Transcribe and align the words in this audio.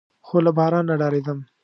خو 0.25 0.35
له 0.45 0.51
بارانه 0.57 0.93
ډارېدم. 0.99 1.39